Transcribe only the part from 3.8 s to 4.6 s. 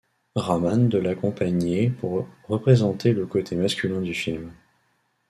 du film.